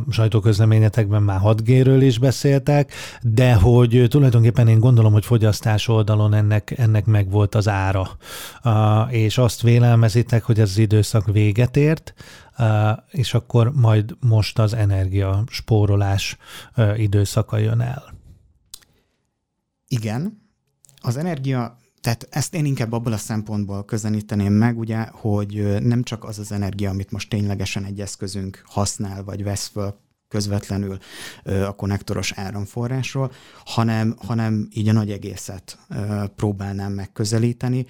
sajtóközleményetekben 0.09 1.23
már 1.23 1.39
6G-ről 1.43 1.99
is 2.01 2.19
beszéltek, 2.19 2.93
de 3.21 3.53
hogy 3.53 4.05
tulajdonképpen 4.09 4.67
én 4.67 4.79
gondolom, 4.79 5.13
hogy 5.13 5.25
fogyasztás 5.25 5.87
oldalon 5.87 6.33
ennek, 6.33 6.73
ennek 6.77 7.05
meg 7.05 7.29
volt 7.29 7.55
az 7.55 7.67
ára. 7.67 8.09
És 9.09 9.37
azt 9.37 9.61
vélelmezitek, 9.61 10.43
hogy 10.43 10.59
ez 10.59 10.69
az 10.69 10.77
időszak 10.77 11.25
véget 11.25 11.77
ért, 11.77 12.13
és 13.11 13.33
akkor 13.33 13.71
majd 13.71 14.15
most 14.19 14.59
az 14.59 14.73
energia 14.73 15.43
spórolás 15.49 16.37
uh, 16.77 16.99
időszaka 16.99 17.57
jön 17.57 17.81
el. 17.81 18.16
Igen, 19.87 20.41
az 21.01 21.17
energia, 21.17 21.77
tehát 22.01 22.27
ezt 22.29 22.53
én 22.53 22.65
inkább 22.65 22.91
abból 22.91 23.13
a 23.13 23.17
szempontból 23.17 23.85
közelíteném 23.85 24.53
meg, 24.53 24.77
ugye, 24.77 25.07
hogy 25.11 25.81
nem 25.83 26.03
csak 26.03 26.23
az 26.23 26.39
az 26.39 26.51
energia, 26.51 26.89
amit 26.89 27.11
most 27.11 27.29
ténylegesen 27.29 27.85
egy 27.85 28.01
eszközünk 28.01 28.63
használ, 28.65 29.23
vagy 29.23 29.43
vesz 29.43 29.67
föl 29.67 29.99
közvetlenül 30.27 30.97
a 31.43 31.75
konnektoros 31.75 32.31
áramforrásról, 32.31 33.31
hanem, 33.65 34.15
hanem 34.17 34.67
így 34.71 34.87
a 34.87 34.91
nagy 34.91 35.11
egészet 35.11 35.77
próbálnám 36.35 36.91
megközelíteni, 36.91 37.85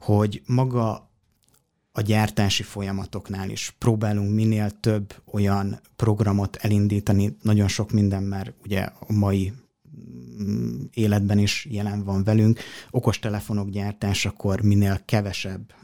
hogy 0.00 0.42
maga 0.46 1.10
a 1.92 2.00
gyártási 2.00 2.62
folyamatoknál 2.62 3.50
is 3.50 3.74
próbálunk 3.78 4.34
minél 4.34 4.70
több 4.80 5.14
olyan 5.32 5.80
programot 5.96 6.56
elindítani, 6.56 7.36
nagyon 7.42 7.68
sok 7.68 7.90
minden 7.90 8.22
már 8.22 8.52
ugye 8.64 8.80
a 8.80 9.12
mai 9.12 9.52
életben 10.94 11.38
is 11.38 11.66
jelen 11.70 12.04
van 12.04 12.24
velünk. 12.24 12.60
Okostelefonok 12.90 13.68
gyártásakor 13.68 14.60
minél 14.60 15.00
kevesebb 15.04 15.74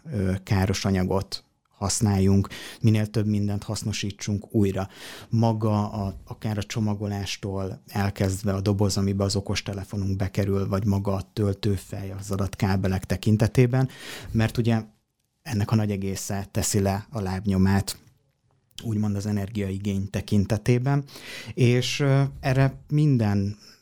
káros 0.42 0.84
anyagot 0.84 1.42
használjunk, 1.78 2.48
minél 2.80 3.06
több 3.06 3.26
mindent 3.26 3.62
hasznosítsunk 3.62 4.54
újra. 4.54 4.88
Maga 5.28 5.90
a, 5.90 6.14
akár 6.26 6.58
a 6.58 6.62
csomagolástól 6.62 7.82
elkezdve 7.86 8.54
a 8.54 8.60
doboz, 8.60 8.96
amiben 8.96 9.26
az 9.26 9.36
okostelefonunk 9.36 10.16
bekerül, 10.16 10.68
vagy 10.68 10.84
maga 10.84 11.14
a 11.14 11.30
töltőfej 11.32 12.14
az 12.18 12.30
adatkábelek 12.30 13.04
tekintetében, 13.04 13.88
mert 14.30 14.58
ugye 14.58 14.82
ennek 15.42 15.70
a 15.70 15.74
nagy 15.74 15.90
egésze 15.90 16.48
teszi 16.50 16.80
le 16.80 17.06
a 17.10 17.20
lábnyomát 17.20 17.98
úgymond 18.82 19.16
az 19.16 19.26
energiaigény 19.26 20.10
tekintetében, 20.10 21.04
és 21.54 22.04
erre 22.40 22.80
minden 22.88 23.38
Mm, 23.38 23.77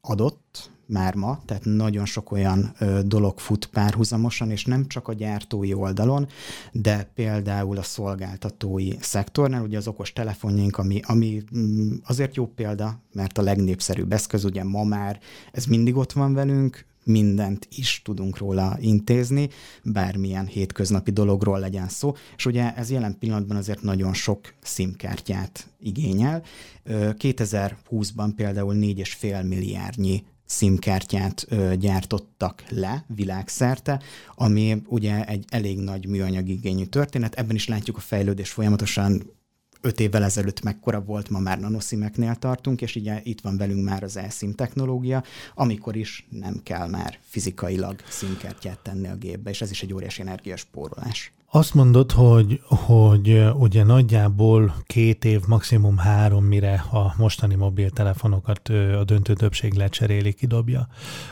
adott 0.00 0.70
már 0.88 1.14
ma, 1.14 1.40
tehát 1.44 1.64
nagyon 1.64 2.04
sok 2.04 2.32
olyan 2.32 2.72
ö, 2.78 3.00
dolog 3.04 3.38
fut 3.38 3.66
párhuzamosan, 3.66 4.50
és 4.50 4.64
nem 4.64 4.86
csak 4.86 5.08
a 5.08 5.12
gyártói 5.12 5.74
oldalon, 5.74 6.28
de 6.72 7.10
például 7.14 7.78
a 7.78 7.82
szolgáltatói 7.82 8.92
szektornál, 9.00 9.62
ugye 9.62 9.76
az 9.76 9.86
okos 9.86 10.12
telefonjaink, 10.12 10.78
ami, 10.78 11.00
ami 11.04 11.42
mm, 11.56 11.92
azért 12.04 12.36
jó 12.36 12.46
példa, 12.46 13.00
mert 13.12 13.38
a 13.38 13.42
legnépszerűbb 13.42 14.12
eszköz, 14.12 14.44
ugye 14.44 14.64
ma 14.64 14.84
már 14.84 15.20
ez 15.52 15.64
mindig 15.64 15.96
ott 15.96 16.12
van 16.12 16.34
velünk, 16.34 16.86
mindent 17.08 17.68
is 17.76 18.00
tudunk 18.04 18.38
róla 18.38 18.76
intézni, 18.80 19.48
bármilyen 19.84 20.46
hétköznapi 20.46 21.10
dologról 21.10 21.58
legyen 21.58 21.88
szó, 21.88 22.14
és 22.36 22.46
ugye 22.46 22.74
ez 22.74 22.90
jelen 22.90 23.18
pillanatban 23.18 23.56
azért 23.56 23.82
nagyon 23.82 24.14
sok 24.14 24.54
SIM-kártyát 24.62 25.68
igényel. 25.80 26.42
2020-ban 26.88 28.30
például 28.36 28.74
4,5 28.74 29.48
milliárdnyi 29.48 30.24
SIM-kártyát 30.46 31.46
gyártottak 31.78 32.64
le 32.68 33.04
világszerte, 33.14 34.00
ami 34.34 34.82
ugye 34.86 35.24
egy 35.24 35.44
elég 35.48 35.78
nagy 35.78 36.08
műanyagigényű 36.08 36.84
történet. 36.84 37.34
Ebben 37.34 37.56
is 37.56 37.68
látjuk 37.68 37.96
a 37.96 38.00
fejlődés 38.00 38.50
folyamatosan 38.50 39.36
öt 39.80 40.00
évvel 40.00 40.24
ezelőtt 40.24 40.62
mekkora 40.62 41.00
volt, 41.00 41.28
ma 41.28 41.38
már 41.38 41.60
nanoszimeknél 41.60 42.34
tartunk, 42.34 42.82
és 42.82 42.96
ugye 42.96 43.20
itt 43.22 43.40
van 43.40 43.56
velünk 43.56 43.84
már 43.84 44.02
az 44.02 44.16
eSIM 44.16 44.54
technológia, 44.54 45.22
amikor 45.54 45.96
is 45.96 46.26
nem 46.30 46.60
kell 46.62 46.88
már 46.88 47.18
fizikailag 47.22 48.00
színkártyát 48.08 48.78
tenni 48.78 49.08
a 49.08 49.16
gépbe, 49.16 49.50
és 49.50 49.60
ez 49.60 49.70
is 49.70 49.82
egy 49.82 49.92
óriási 49.92 50.20
energiaspórolás. 50.20 51.32
Azt 51.50 51.74
mondod, 51.74 52.12
hogy, 52.12 52.60
hogy 52.64 53.44
ugye 53.54 53.84
nagyjából 53.84 54.74
két 54.86 55.24
év, 55.24 55.40
maximum 55.46 55.96
három, 55.96 56.44
mire 56.44 56.84
a 56.92 57.14
mostani 57.16 57.54
mobiltelefonokat 57.54 58.68
a 58.98 59.04
döntő 59.04 59.32
többség 59.32 59.72
lecseréli, 59.72 60.32
kidobja. 60.32 60.88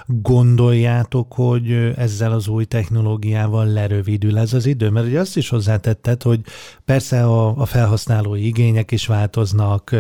Gondoljátok, 0.07 1.33
hogy 1.33 1.73
ezzel 1.97 2.33
az 2.33 2.49
új 2.49 2.65
technológiával 2.65 3.67
lerövidül 3.67 4.39
ez 4.39 4.53
az 4.53 4.67
idő? 4.67 4.91
Mert 4.91 5.07
ugye 5.07 5.21
azt 5.21 5.37
is 5.37 5.49
hozzátetted, 5.49 6.23
hogy 6.23 6.41
persze 6.85 7.25
a, 7.25 7.57
a 7.57 7.65
felhasználói 7.65 8.47
igények 8.47 8.91
is 8.91 9.07
változnak, 9.07 9.97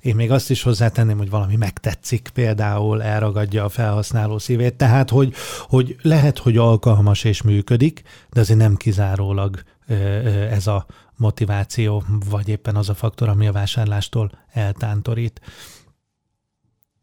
én 0.00 0.14
még 0.14 0.30
azt 0.30 0.50
is 0.50 0.62
hozzátenném, 0.62 1.18
hogy 1.18 1.30
valami 1.30 1.56
megtetszik 1.56 2.30
például, 2.34 3.02
elragadja 3.02 3.64
a 3.64 3.68
felhasználó 3.68 4.38
szívét, 4.38 4.74
tehát 4.74 5.10
hogy, 5.10 5.34
hogy 5.68 5.96
lehet, 6.02 6.38
hogy 6.38 6.56
alkalmas 6.56 7.24
és 7.24 7.42
működik, 7.42 8.02
de 8.32 8.40
azért 8.40 8.58
nem 8.58 8.76
kizárólag 8.76 9.64
ez 9.86 10.66
a 10.66 10.86
motiváció, 11.16 12.04
vagy 12.08 12.48
éppen 12.48 12.76
az 12.76 12.88
a 12.88 12.94
faktor, 12.94 13.28
ami 13.28 13.46
a 13.46 13.52
vásárlástól 13.52 14.30
eltántorít. 14.52 15.40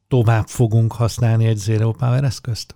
Tovább 0.07 0.47
fogunk 0.47 0.91
használni 0.91 1.45
egy 1.45 1.57
Zero 1.57 1.91
Power 1.91 2.23
eszközt? 2.23 2.75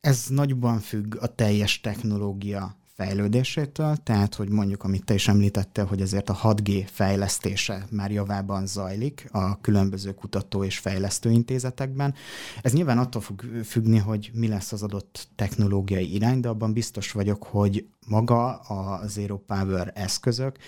Ez 0.00 0.26
nagyban 0.28 0.78
függ 0.78 1.16
a 1.20 1.34
teljes 1.34 1.80
technológia 1.80 2.76
fejlődésétől, 2.94 3.96
tehát 3.96 4.34
hogy 4.34 4.48
mondjuk, 4.48 4.82
amit 4.82 5.04
te 5.04 5.14
is 5.14 5.28
említettél, 5.28 5.84
hogy 5.84 6.00
ezért 6.00 6.28
a 6.28 6.38
6G 6.42 6.86
fejlesztése 6.92 7.86
már 7.90 8.10
javában 8.10 8.66
zajlik 8.66 9.28
a 9.32 9.60
különböző 9.60 10.14
kutató 10.14 10.64
és 10.64 10.78
fejlesztő 10.78 11.30
intézetekben. 11.30 12.14
Ez 12.62 12.72
nyilván 12.72 12.98
attól 12.98 13.22
fog 13.22 13.44
függni, 13.64 13.98
hogy 13.98 14.30
mi 14.34 14.48
lesz 14.48 14.72
az 14.72 14.82
adott 14.82 15.28
technológiai 15.34 16.14
irány, 16.14 16.40
de 16.40 16.48
abban 16.48 16.72
biztos 16.72 17.12
vagyok, 17.12 17.42
hogy 17.42 17.86
maga 18.06 18.54
a 18.54 19.06
Zero 19.06 19.38
Power 19.38 19.92
eszközök 19.94 20.58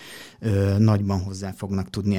ö, 0.41 0.79
nagyban 0.79 1.21
hozzá 1.21 1.53
fognak 1.53 1.91
tudni 1.91 2.19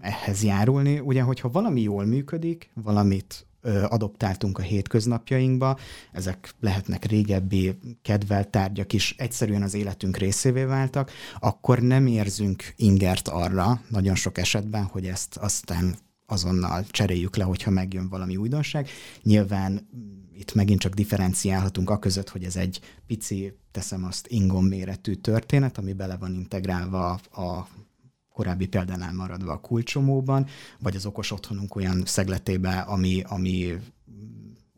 ehhez 0.00 0.42
járulni. 0.42 0.98
Ugye, 0.98 1.22
hogyha 1.22 1.50
valami 1.50 1.80
jól 1.80 2.04
működik, 2.04 2.70
valamit 2.74 3.46
adoptáltunk 3.88 4.58
a 4.58 4.62
hétköznapjainkba, 4.62 5.78
ezek 6.12 6.54
lehetnek 6.60 7.04
régebbi 7.04 7.78
kedvelt 8.02 8.48
tárgyak 8.48 8.92
is, 8.92 9.14
egyszerűen 9.18 9.62
az 9.62 9.74
életünk 9.74 10.16
részévé 10.16 10.64
váltak, 10.64 11.10
akkor 11.40 11.78
nem 11.78 12.06
érzünk 12.06 12.72
ingert 12.76 13.28
arra, 13.28 13.82
nagyon 13.88 14.14
sok 14.14 14.38
esetben, 14.38 14.84
hogy 14.84 15.06
ezt 15.06 15.36
aztán 15.36 15.96
azonnal 16.26 16.84
cseréljük 16.90 17.36
le, 17.36 17.44
hogyha 17.44 17.70
megjön 17.70 18.08
valami 18.08 18.36
újdonság. 18.36 18.88
Nyilván 19.22 19.88
itt 20.34 20.54
megint 20.54 20.80
csak 20.80 20.94
differenciálhatunk 20.94 21.90
a 21.90 21.98
között, 21.98 22.28
hogy 22.28 22.44
ez 22.44 22.56
egy 22.56 22.80
pici, 23.06 23.52
teszem 23.70 24.04
azt, 24.04 24.26
ingom 24.26 24.66
méretű 24.66 25.14
történet, 25.14 25.78
ami 25.78 25.92
bele 25.92 26.16
van 26.16 26.34
integrálva 26.34 27.10
a 27.30 27.68
korábbi 28.38 28.66
példánál 28.66 29.12
maradva 29.12 29.52
a 29.52 29.60
kulcsomóban, 29.60 30.46
vagy 30.78 30.96
az 30.96 31.06
okos 31.06 31.30
otthonunk 31.30 31.76
olyan 31.76 32.02
szegletébe, 32.04 32.78
ami, 32.78 33.22
ami 33.26 33.74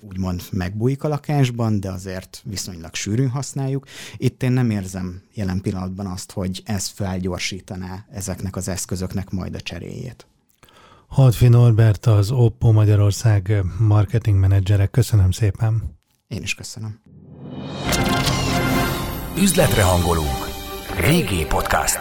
úgymond 0.00 0.42
megbújik 0.52 1.04
a 1.04 1.08
lakásban, 1.08 1.80
de 1.80 1.90
azért 1.90 2.42
viszonylag 2.44 2.94
sűrűn 2.94 3.28
használjuk. 3.28 3.86
Itt 4.16 4.42
én 4.42 4.52
nem 4.52 4.70
érzem 4.70 5.22
jelen 5.34 5.60
pillanatban 5.60 6.06
azt, 6.06 6.32
hogy 6.32 6.62
ez 6.64 6.86
felgyorsítaná 6.86 8.06
ezeknek 8.10 8.56
az 8.56 8.68
eszközöknek 8.68 9.30
majd 9.30 9.54
a 9.54 9.60
cseréjét. 9.60 10.26
Hadfi 11.06 11.48
Norbert, 11.48 12.06
az 12.06 12.30
Oppo 12.30 12.72
Magyarország 12.72 13.64
marketing 13.78 14.38
menedzsere. 14.38 14.86
Köszönöm 14.86 15.30
szépen. 15.30 15.98
Én 16.28 16.42
is 16.42 16.54
köszönöm. 16.54 17.00
Üzletre 19.38 19.82
hangolunk. 19.82 20.48
Régi 21.00 21.44
podcast. 21.44 21.98